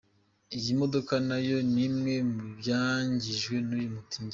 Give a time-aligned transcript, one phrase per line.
[0.57, 4.29] Iyi modoka nayo n'imwe mu byangijwe n'uyu mutingito.